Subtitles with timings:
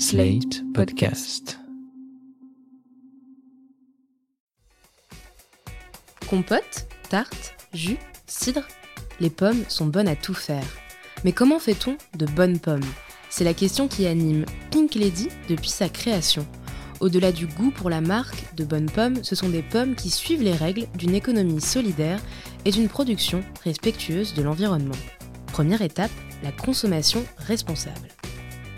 [0.00, 1.58] Slate Podcast.
[6.30, 8.62] Compote, tarte, jus, cidre,
[9.18, 10.64] les pommes sont bonnes à tout faire.
[11.24, 12.80] Mais comment fait-on de bonnes pommes?
[13.28, 16.46] C'est la question qui anime Pink Lady depuis sa création.
[17.00, 20.44] Au-delà du goût pour la marque de bonnes pommes, ce sont des pommes qui suivent
[20.44, 22.20] les règles d'une économie solidaire
[22.64, 24.94] et d'une production respectueuse de l'environnement.
[25.48, 26.12] Première étape,
[26.44, 28.08] la consommation responsable.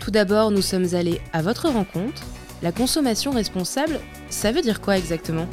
[0.01, 2.23] Tout d'abord, nous sommes allés à votre rencontre.
[2.63, 5.47] La consommation responsable, ça veut dire quoi exactement?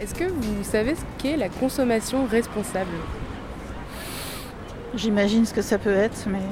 [0.00, 2.90] Est-ce que vous savez ce qu'est la consommation responsable?
[4.96, 6.42] J'imagine ce que ça peut être, mais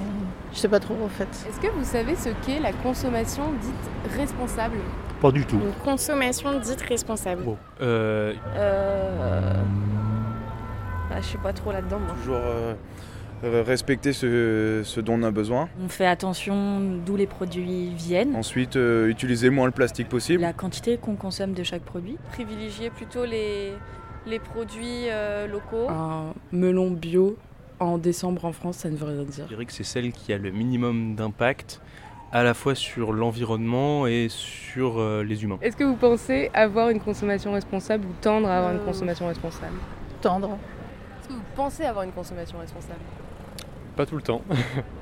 [0.52, 1.28] je sais pas trop en fait.
[1.48, 4.76] Est-ce que vous savez ce qu'est la consommation dite responsable?
[5.20, 5.56] Pas du tout.
[5.56, 7.42] Une consommation dite responsable.
[7.42, 9.52] Bon, euh, Euh.
[11.10, 12.14] Ah, je suis pas trop là-dedans, moi.
[12.20, 12.74] Toujours euh,
[13.42, 15.68] respecter ce, ce dont on a besoin.
[15.84, 20.40] On fait attention d'où les produits viennent, Ensuite, euh, utiliser moins le plastique possible.
[20.42, 22.16] la quantité qu'on consomme de chaque produit.
[22.32, 23.72] Privilégier plutôt les,
[24.26, 25.88] les produits euh, locaux.
[25.90, 27.36] Un melon bio
[27.80, 29.46] en décembre en France, ça ne veut rien Je dire.
[29.46, 31.80] dirais que c'est celle qui a le minimum d'impact
[32.32, 35.58] à la fois sur l'environnement et sur euh, les humains.
[35.60, 38.84] Est-ce que vous pensez avoir une consommation responsable ou tendre à avoir une Euh.
[38.84, 39.74] consommation responsable?
[40.20, 40.56] Tendre.
[41.24, 43.00] Est-ce que vous pensez avoir une consommation responsable?
[43.96, 44.42] Pas tout le temps.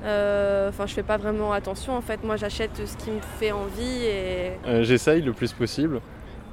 [0.05, 1.97] Euh, Enfin, je fais pas vraiment attention.
[1.97, 6.01] En fait, moi, j'achète ce qui me fait envie et Euh, J'essaye le plus possible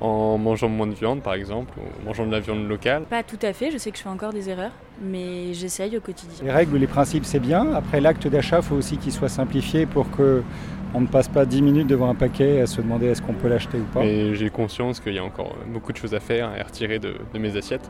[0.02, 3.04] en mangeant moins de viande par exemple, ou en mangeant de la viande locale.
[3.04, 6.02] Pas tout à fait, je sais que je fais encore des erreurs, mais j'essaye au
[6.02, 6.44] quotidien.
[6.46, 7.74] Les règles, les principes, c'est bien.
[7.76, 10.42] Après, l'acte d'achat, il faut aussi qu'il soit simplifié pour que
[10.96, 13.48] on ne passe pas 10 minutes devant un paquet à se demander est-ce qu'on peut
[13.50, 14.04] l'acheter ou pas.
[14.04, 16.98] Et j'ai conscience qu'il y a encore beaucoup de choses à faire et à retirer
[17.00, 17.90] de, de mes assiettes.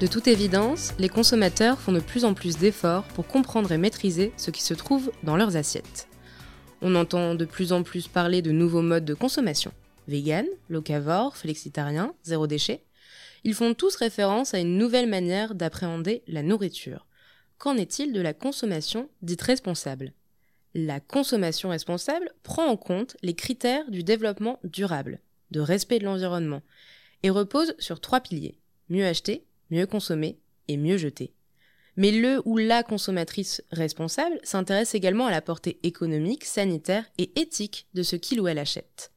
[0.00, 4.32] De toute évidence, les consommateurs font de plus en plus d'efforts pour comprendre et maîtriser
[4.36, 6.06] ce qui se trouve dans leurs assiettes.
[6.82, 9.72] On entend de plus en plus parler de nouveaux modes de consommation.
[10.06, 12.84] Vegan, locavore, flexitarien, zéro déchet.
[13.42, 17.04] Ils font tous référence à une nouvelle manière d'appréhender la nourriture.
[17.58, 20.12] Qu'en est-il de la consommation dite responsable?
[20.74, 25.18] La consommation responsable prend en compte les critères du développement durable,
[25.50, 26.62] de respect de l'environnement,
[27.24, 28.60] et repose sur trois piliers.
[28.90, 31.32] Mieux acheter, mieux consommer et mieux jeter.
[31.96, 37.88] Mais le ou la consommatrice responsable s'intéresse également à la portée économique, sanitaire et éthique
[37.94, 39.10] de ce qu'il ou elle achète.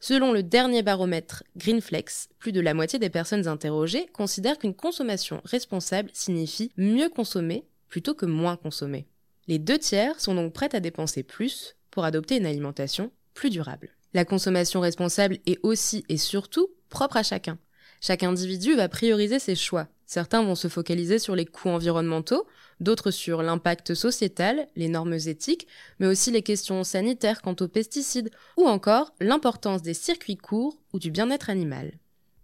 [0.00, 5.40] Selon le dernier baromètre Greenflex, plus de la moitié des personnes interrogées considèrent qu'une consommation
[5.44, 9.06] responsable signifie mieux consommer plutôt que moins consommer.
[9.48, 13.90] Les deux tiers sont donc prêts à dépenser plus pour adopter une alimentation plus durable.
[14.14, 17.58] La consommation responsable est aussi et surtout propre à chacun.
[18.00, 19.88] Chaque individu va prioriser ses choix.
[20.06, 22.46] Certains vont se focaliser sur les coûts environnementaux,
[22.78, 25.66] d'autres sur l'impact sociétal, les normes éthiques,
[25.98, 30.98] mais aussi les questions sanitaires quant aux pesticides, ou encore l'importance des circuits courts ou
[30.98, 31.92] du bien-être animal.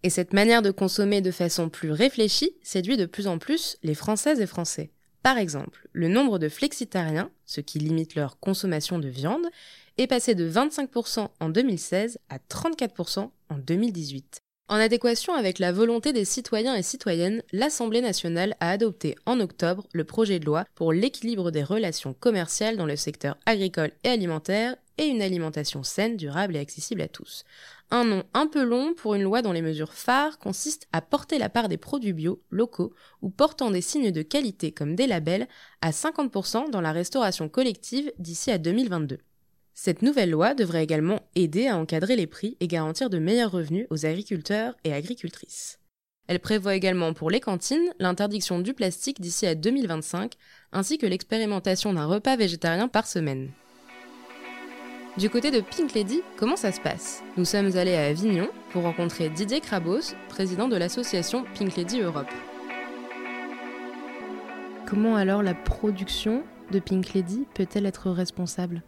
[0.02, 3.94] Et cette manière de consommer de façon plus réfléchie séduit de plus en plus les
[3.94, 4.90] Françaises et Français.
[5.22, 9.46] Par exemple, le nombre de flexitariens, ce qui limite leur consommation de viande,
[9.98, 14.42] est passé de 25% en 2016 à 34% en 2018.
[14.72, 19.86] En adéquation avec la volonté des citoyens et citoyennes, l'Assemblée nationale a adopté en octobre
[19.92, 24.76] le projet de loi pour l'équilibre des relations commerciales dans le secteur agricole et alimentaire
[24.96, 27.44] et une alimentation saine, durable et accessible à tous.
[27.90, 31.36] Un nom un peu long pour une loi dont les mesures phares consistent à porter
[31.36, 35.48] la part des produits bio, locaux ou portant des signes de qualité comme des labels
[35.82, 39.18] à 50% dans la restauration collective d'ici à 2022.
[39.74, 43.86] Cette nouvelle loi devrait également aider à encadrer les prix et garantir de meilleurs revenus
[43.90, 45.78] aux agriculteurs et agricultrices.
[46.28, 50.34] Elle prévoit également pour les cantines l'interdiction du plastique d'ici à 2025,
[50.72, 53.50] ainsi que l'expérimentation d'un repas végétarien par semaine.
[55.18, 57.22] Du côté de Pink Lady, comment ça se passe?
[57.36, 62.30] Nous sommes allés à Avignon pour rencontrer Didier Krabos, président de l'association Pink Lady Europe.
[64.86, 68.82] Comment alors la production de Pink Lady peut-elle être responsable?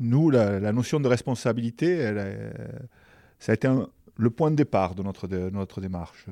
[0.00, 2.12] Nous, la, notion de responsabilité,
[3.38, 3.68] ça a été
[4.16, 6.26] le point de départ de notre, de notre démarche.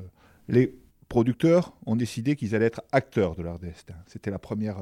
[0.49, 0.75] Les
[1.09, 3.95] producteurs ont décidé qu'ils allaient être acteurs de leur destin.
[4.07, 4.77] C'était la première,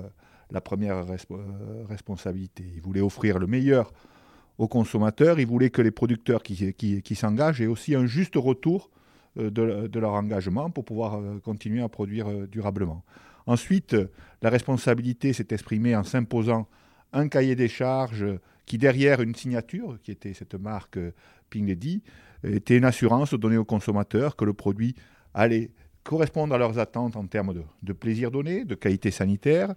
[0.50, 2.64] la première euh, responsabilité.
[2.74, 3.92] Ils voulaient offrir le meilleur
[4.58, 8.34] aux consommateurs, ils voulaient que les producteurs qui, qui- qui s'engagent aient aussi un juste
[8.36, 8.90] retour
[9.38, 13.02] euh, de, de leur engagement pour pouvoir euh, continuer à produire durablement.
[13.46, 13.96] Ensuite,
[14.42, 16.68] la responsabilité s'est exprimée en s'imposant
[17.12, 18.26] un cahier des charges
[18.66, 21.12] qui, derrière une signature, qui était cette marque euh,
[21.50, 22.02] Ping Lady,
[22.44, 24.94] était une assurance donnée aux consommateurs que le produit
[25.34, 25.70] allait
[26.04, 29.74] correspondre à leurs attentes en termes de, plaisir donné, de qualité sanitaire,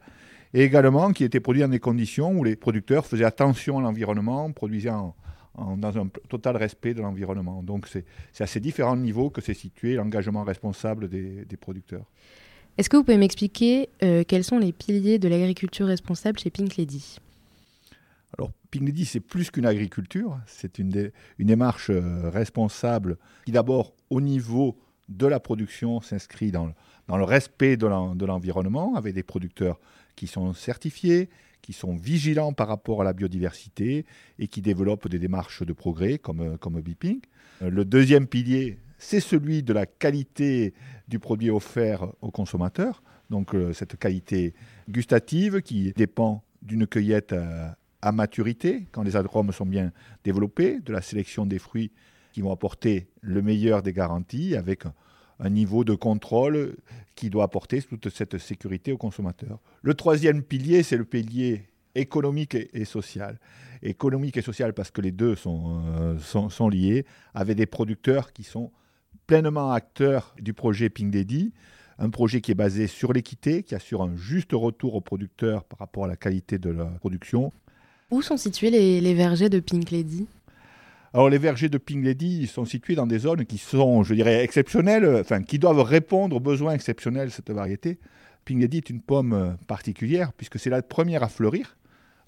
[0.54, 4.52] et également qui étaient produits dans des conditions où les producteurs faisaient attention à l'environnement,
[4.52, 5.14] produisaient en-
[5.56, 7.62] en- dans un total respect de l'environnement.
[7.62, 8.06] Donc c'est
[8.40, 12.06] à ces différents niveaux que s'est situé l'engagement responsable des, des producteurs.
[12.78, 16.76] Est-ce que vous pouvez m'expliquer euh, quels sont les piliers de l'agriculture responsable chez Pink
[16.78, 17.18] Lady?
[18.38, 23.94] Alors, Lady, c'est plus qu'une agriculture, c'est une, dé- une démarche euh, responsable qui, d'abord,
[24.10, 24.78] au niveau
[25.08, 29.80] de la production, s'inscrit dans, le- respect de l'en- de l'environnement, avec des producteurs
[30.18, 31.30] qui sont certifiés,
[31.62, 34.06] qui sont vigilants par rapport à la biodiversité
[34.40, 37.22] et qui développent des démarches de progrès comme, euh, comme Beeping.
[37.62, 40.74] Euh, Le deuxième pilier, c'est celui de la qualité
[41.08, 43.02] du produit offert aux consommateurs.
[43.30, 44.54] Donc cette qualité
[44.88, 47.34] gustative qui dépend d'une cueillette
[48.06, 49.92] à maturité, quand les arômes sont bien
[50.24, 51.92] développés, de la sélection des fruits
[52.34, 54.94] qui vont apporter le meilleur des garanties avec un-
[55.50, 56.78] niveau de contrôle
[57.16, 59.60] qui doit apporter toute cette sécurité aux consommateurs.
[59.82, 63.38] Le troisième pilier, c'est le pilier économique et, social.
[63.82, 68.44] Économique et social parce que les deux sont, euh, sont, liés, avec des producteurs qui
[68.44, 68.72] sont
[69.28, 71.54] pleinement acteurs du projet Pink Daddy,
[71.98, 75.80] un projet qui est basé sur l'équité, qui assure un juste retour aux producteurs par
[75.80, 77.52] rapport à la qualité de la production.
[78.12, 80.28] Où sont situés les, vergers de Pink Lady?
[81.14, 84.44] Alors les vergers de Pink Lady sont situés dans des zones qui sont, je dirais,
[84.44, 87.98] exceptionnelles, enfin qui doivent répondre aux besoins exceptionnels de cette variété.
[88.44, 91.78] Pink Lady est une pomme euh, particulière puisque c'est la première à fleurir.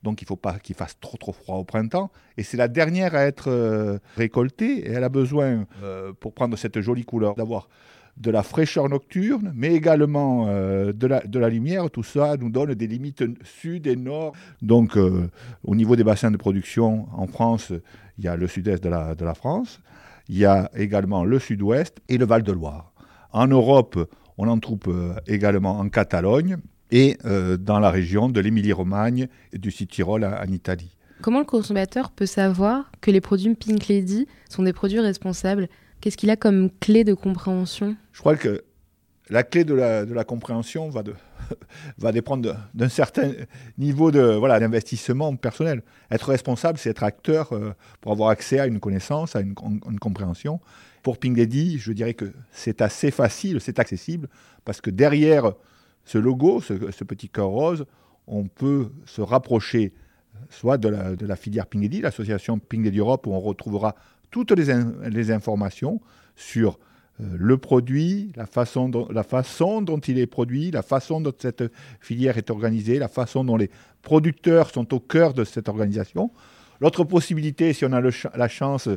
[0.03, 2.11] Donc il ne faut pas qu'il fasse trop trop froid au printemps.
[2.37, 4.79] Et c'est la dernière à être euh, récoltée.
[4.79, 7.69] Et elle a besoin, euh, pour prendre cette jolie couleur, d'avoir
[8.19, 11.89] de la fraîcheur nocturne, mais également euh, de, la, lumière.
[11.89, 14.33] Tout ça nous donne des limites sud et nord.
[14.61, 15.29] Donc euh,
[15.63, 17.71] au niveau des bassins de production en France,
[18.17, 19.79] il y a le sud-est de la, France,
[20.27, 22.91] il y a également le sud-ouest et le Val-de-Loire.
[23.31, 26.57] En Europe, on en trouve euh, également en Catalogne
[26.89, 27.17] et
[27.59, 30.95] dans la région de l'Émilie-Romagne et du Sud-Tyrol en Italie.
[31.21, 35.67] Comment le consommateur peut savoir que les produits Pink Lady sont des produits responsables
[36.01, 37.95] Qu'est-ce qu'il a comme clé de compréhension?
[38.11, 38.63] Je crois que
[39.29, 41.03] la clé de la, compréhension va,
[42.11, 43.31] dépendre d'un certain
[43.77, 45.83] niveau de voilà, d'investissement personnel.
[46.11, 49.55] Être responsable, c'est être acteur euh, pour avoir accès à une connaissance, à une,
[49.99, 50.59] compréhension.
[51.03, 54.27] Pour Lady, je dirais que c'est assez facile, c'est accessible,
[54.65, 55.53] parce que derrière
[56.05, 56.73] ce logo, ce,
[57.03, 57.85] petit cœur rose,
[58.27, 59.93] on peut se rapprocher
[60.49, 60.89] soit de
[61.25, 63.95] la, filière Lady, l'association Lady Europe, où on retrouvera
[64.31, 66.01] toutes les, in, les informations
[66.35, 66.79] sur
[67.19, 71.63] euh, le produit, la façon, dont, il est produit, la façon dont cette
[71.99, 73.69] filière est organisée, la façon dont les
[74.01, 76.31] producteurs sont au cœur de cette organisation.
[76.79, 78.87] L'autre possibilité, si on a la chance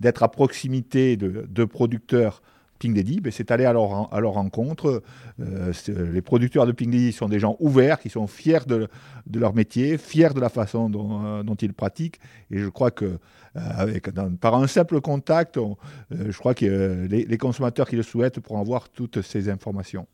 [0.00, 2.42] d'être à proximité de producteurs
[2.78, 5.02] Pink Lady, ben c'est aller à leur, rencontre.
[5.40, 5.72] Euh,
[6.12, 8.88] les producteurs de Pink Lady sont des gens ouverts, qui sont fiers de,
[9.34, 12.20] leur métier, fiers de la façon dont, euh, ils pratiquent.
[12.50, 13.18] Et je crois que
[13.56, 14.00] euh,
[14.40, 15.76] par un simple contact, on,
[16.10, 20.06] je crois que les, consommateurs qui le souhaitent pourront avoir toutes ces informations.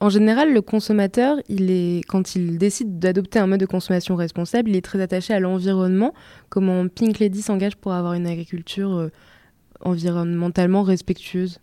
[0.00, 1.38] En général, le consommateur,
[2.08, 6.12] quand il décide d'adopter un mode de consommation responsable, il est très attaché à l'environnement.
[6.48, 9.10] Comment Pink Lady s'engage pour avoir une agriculture
[9.80, 11.60] environnementalement respectueuse?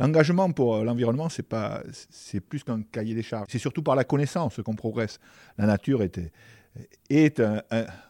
[0.00, 1.82] L'engagement pour l'environnement, c'est pas,
[2.48, 3.48] plus qu'un cahier des charges.
[3.50, 5.20] C'est surtout par la connaissance qu'on progresse.
[5.58, 7.40] La nature est,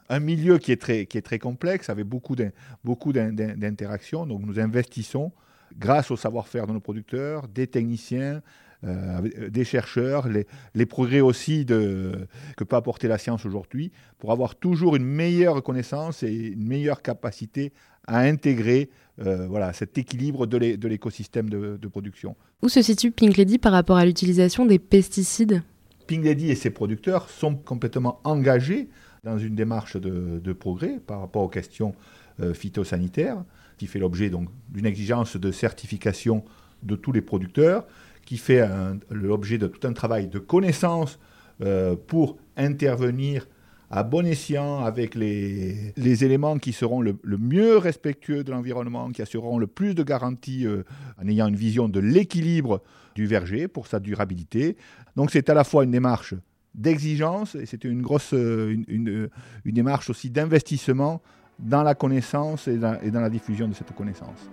[0.08, 4.24] un, milieu qui est très, qui est très complexe, avec beaucoup d'interactions.
[4.24, 5.32] Donc nous investissons
[5.76, 8.40] grâce au savoir-faire de nos producteurs, des techniciens, euh,
[8.82, 14.54] des chercheurs, les, les, progrès aussi de, que peut apporter la science aujourd'hui, pour avoir
[14.54, 17.72] toujours une meilleure connaissance et une meilleure capacité
[18.06, 22.36] à intégrer euh, voilà, cet équilibre de l'écosystème de, de, production.
[22.62, 25.62] Où se situe Pink Lady par rapport à l'utilisation des pesticides?
[26.06, 28.88] Pink Lady et ses producteurs sont complètement engagés
[29.22, 31.94] dans une démarche de, de progrès par rapport aux questions
[32.40, 33.44] euh, phytosanitaires,
[33.76, 36.42] qui fait l'objet d'une exigence de certification
[36.82, 37.86] de tous les producteurs,
[38.30, 38.64] qui fait
[39.10, 41.18] l'objet de tout un travail de connaissance
[41.64, 43.48] euh, pour intervenir
[43.90, 49.20] à bon escient avec les, les éléments qui seront le, mieux respectueux de l'environnement, qui
[49.20, 50.84] assureront le plus de garanties euh,
[51.20, 52.84] en ayant une vision de l'équilibre
[53.16, 54.76] du verger pour sa durabilité.
[55.16, 56.34] Donc c'est à la fois une démarche
[56.72, 59.28] d'exigence et c'est une grosse une,
[59.64, 61.20] démarche aussi d'investissement
[61.58, 64.48] dans la connaissance et dans la diffusion de cette connaissance.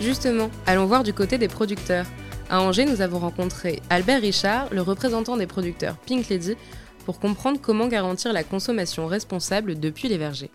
[0.00, 2.06] Justement, allons voir du côté des producteurs.
[2.50, 6.54] À Angers, nous avons rencontré Albert Richard, le représentant des producteurs Pink Lady,
[7.06, 10.50] pour comprendre comment garantir la consommation responsable depuis les vergers.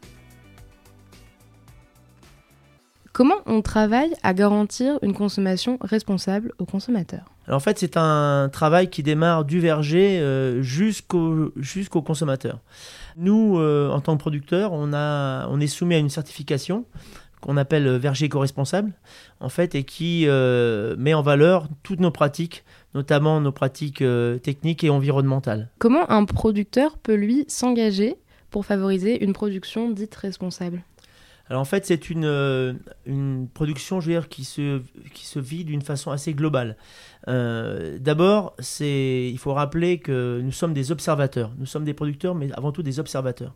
[3.13, 7.25] Comment on travaille à garantir une consommation responsable aux consommateurs?
[7.50, 12.60] En fait, c'est un travail qui démarre du verger euh, jusqu'au consommateur.
[13.17, 16.86] Nous, euh, en tant que producteurs, on est soumis à une certification
[17.41, 18.93] qu'on appelle verger éco-responsable,
[19.39, 24.38] en fait, et qui euh, met en valeur toutes nos pratiques, notamment nos pratiques euh,
[24.38, 25.69] techniques et environnementales.
[25.79, 28.15] Comment un producteur peut, lui, s'engager
[28.51, 30.83] pour favoriser une production dite responsable?
[31.51, 32.71] Alors en fait, c'est une, euh,
[33.05, 34.79] une production, je veux dire, qui se,
[35.13, 36.77] qui se vit d'une façon assez globale.
[37.27, 41.51] Euh, D'abord, il faut rappeler que nous sommes des observateurs.
[41.57, 43.53] Nous sommes des producteurs, mais avant tout des observateurs.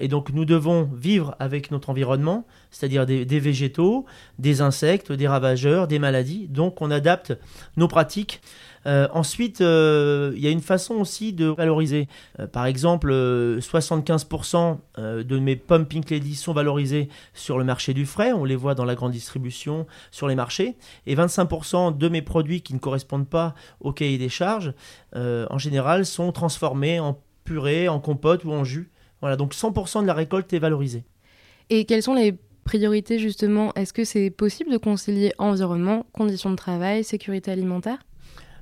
[0.00, 4.06] Et donc nous devons vivre avec notre environnement, c'est-à-dire des, végétaux,
[4.38, 6.48] des insectes, des ravageurs, des maladies.
[6.48, 7.36] Donc on adapte
[7.76, 8.40] nos pratiques.
[8.86, 12.08] Euh, ensuite, euh, il y a une façon aussi de valoriser.
[12.38, 17.64] Euh, par exemple, euh, 75% euh, de mes pommes Pink Lady sont valorisées sur le
[17.64, 18.32] marché du frais.
[18.32, 20.76] On les voit dans la grande distribution, sur les marchés.
[21.06, 24.72] Et 25% de mes produits qui ne correspondent pas au cahier des charges,
[25.14, 28.90] en général, sont transformés en purée, en compote ou en jus.
[29.20, 31.04] Voilà, donc 100% de la récolte est valorisée.
[31.70, 33.72] Et quelles sont les priorités justement?
[33.74, 37.98] Est-ce que c'est possible de concilier environnement, conditions de travail, sécurité alimentaire?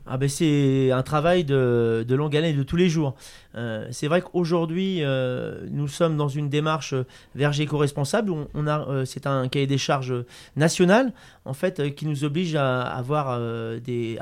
[0.06, 3.16] Ah ben c'est un travail de, de longue haleine et de tous les jours.
[3.56, 6.94] Euh, c'est vrai qu'aujourd'hui, euh, nous sommes dans une démarche
[7.34, 8.30] verger éco-responsable.
[8.30, 10.14] On, euh, c'est un cahier des charges
[10.56, 11.12] national,
[11.44, 14.18] en fait, euh, qui nous oblige à euh, des,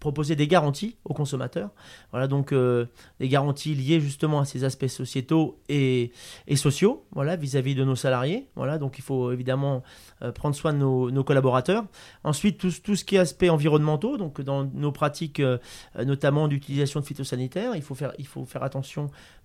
[0.00, 1.70] proposer des garanties aux consommateurs.
[2.10, 2.86] Voilà, donc euh,
[3.20, 6.12] des garanties liées justement à ces aspects sociétaux et,
[6.46, 8.48] et sociaux, voilà, vis-à-vis de nos salariés.
[8.56, 9.82] Voilà, donc il faut évidemment
[10.22, 11.84] euh, prendre soin de nos, collaborateurs.
[12.24, 15.58] Ensuite, tout, tout ce qui est aspect environnementaux, donc dans nos pratiques, euh,
[16.04, 18.77] notamment d'utilisation de phytosanitaires, il faut faire, il faut faire attention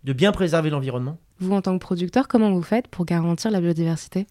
[0.04, 1.18] de bien préserver l'environnement.
[1.40, 4.28] Vous, en tant que producteur, comment vous faites pour garantir la biodiversité?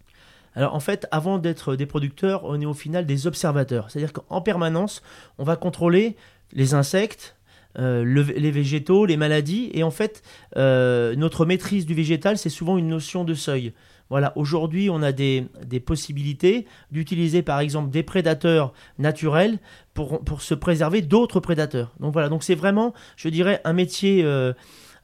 [0.54, 3.90] Alors en fait, avant d'être des producteurs, on est au final des observateurs.
[3.90, 5.02] C'est-à-dire qu'en permanence,
[5.38, 6.14] on va contrôler
[6.52, 7.37] les insectes,
[7.78, 9.71] euh, le- les végétaux, les maladies.
[9.73, 10.23] Et en fait,
[10.59, 13.73] euh, notre maîtrise du végétal, c'est souvent une notion de seuil.
[14.11, 19.59] Voilà, aujourd'hui, on a des, des possibilités d'utiliser par exemple des prédateurs naturels
[19.94, 21.94] pour, pour se préserver d'autres prédateurs.
[21.99, 24.52] Donc voilà, donc c'est vraiment, je dirais, un métier euh,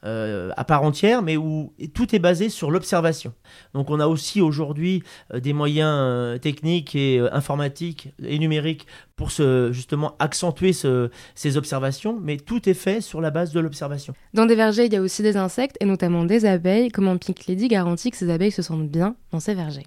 [0.05, 3.33] euh, à part entière, mais où tout est basé sur l'observation.
[3.73, 5.03] Donc on a aussi aujourd'hui
[5.33, 11.57] euh, des moyens euh, techniques et informatiques et numériques pour se, justement accentuer ce- ces
[11.57, 14.13] observations, mais tout est fait sur la base de l'observation.
[14.33, 16.89] Dans des vergers, il y a aussi des insectes et notamment des abeilles.
[16.89, 19.85] Comment Pink Lady garantit que ces abeilles se sentent bien dans ces vergers?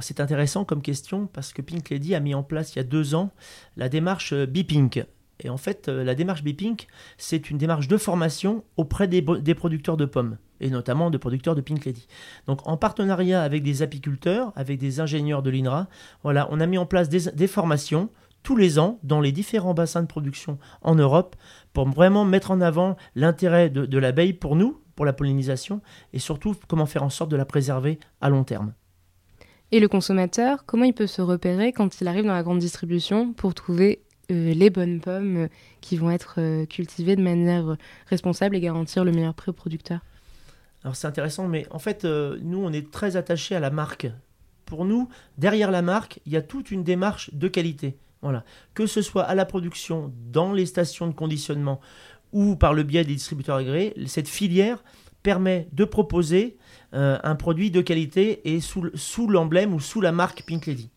[0.00, 2.84] C'est intéressant comme question parce que Pink Lady a mis en place il y a
[2.84, 3.30] deux ans
[3.78, 5.02] la démarche Bipink.
[5.40, 6.86] Et en fait, euh, la démarche Bipink,
[7.18, 9.22] c'est une démarche de formation auprès des,
[9.54, 12.06] producteurs de pommes, et notamment de producteurs de Pink Lady.
[12.46, 15.88] Donc en partenariat avec des apiculteurs, avec des ingénieurs de l'INRA,
[16.22, 18.10] voilà, on a mis en place des, formations
[18.42, 21.36] tous les ans dans les différents bassins de production en Europe
[21.72, 26.54] pour vraiment mettre en avant l'intérêt de l'abeille pour nous, pour la pollinisation, et surtout
[26.68, 28.72] comment faire en sorte de la préserver à long terme.
[29.72, 33.32] Et le consommateur, comment il peut se repérer quand il arrive dans la grande distribution
[33.32, 35.48] pour trouver euh, les bonnes pommes euh,
[35.80, 37.76] qui vont être euh, cultivées de manière
[38.08, 40.00] responsable et garantir le meilleur prix au producteur
[40.82, 44.08] Alors c'est intéressant, mais en fait, nous, on est très attachés à la marque.
[44.64, 47.96] Pour nous, derrière la marque, il y a toute une démarche de qualité.
[48.22, 48.44] Voilà.
[48.74, 51.80] Que ce soit à la production, dans les stations de conditionnement
[52.32, 54.82] ou par le biais des distributeurs agréés, cette filière
[55.22, 56.56] permet de proposer
[56.94, 60.90] euh, un produit de qualité et sous, sous l'emblème ou sous la marque Pink Lady.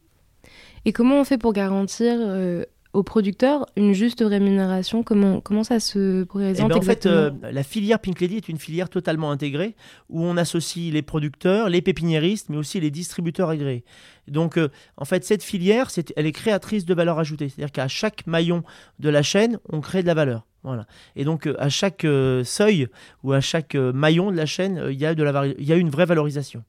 [0.85, 5.03] Et comment on fait pour garantir euh, aux producteurs une juste rémunération?
[5.03, 8.49] Comment, comment ça se Eh présente ben, en fait, euh, la filière Pink Lady est
[8.49, 9.75] une filière totalement intégrée
[10.09, 13.83] où on associe les producteurs, les pépiniéristes, mais aussi les distributeurs agréés.
[14.27, 17.49] Donc, euh, en fait, cette filière, c'est- elle est créatrice de valeur ajoutée.
[17.49, 18.63] C'est-à-dire qu'à chaque maillon
[18.99, 20.45] de la chaîne, on crée de la valeur.
[20.63, 20.85] Voilà.
[21.15, 22.05] Et donc, euh, à chaque
[22.43, 22.87] seuil
[23.23, 25.71] ou à chaque maillon de la chaîne, il y, a de la vari- il y
[25.73, 26.63] a une vraie valorisation.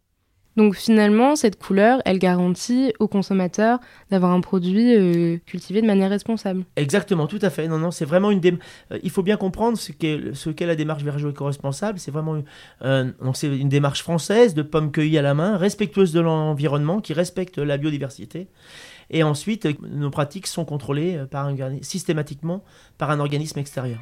[0.57, 3.79] Donc finalement, cette couleur, elle garantit aux consommateurs
[4.11, 6.65] d'avoir un produit euh, cultivé de manière responsable.
[6.77, 7.69] Exactement, tout à fait.
[7.69, 10.75] Non, non, c'est vraiment une euh, il faut bien comprendre ce qu'est, ce qu'est la
[10.75, 11.99] démarche verger éco-responsable.
[11.99, 12.45] C'est vraiment une,
[12.83, 17.01] euh, donc c'est une démarche française de pommes cueillies à la main, respectueuse de l'environnement,
[17.01, 18.49] qui respecte la biodiversité.
[19.11, 22.65] Et ensuite, nos pratiques sont contrôlées par un, systématiquement
[22.99, 23.99] par un organisme extérieur.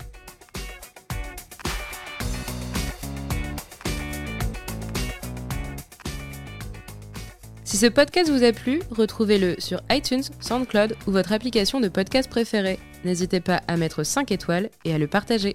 [7.79, 12.29] Si ce podcast vous a plu, retrouvez-le sur iTunes, SoundCloud ou votre application de podcast
[12.29, 12.81] préférée.
[13.05, 15.55] N'hésitez pas à mettre 5 étoiles et à le partager.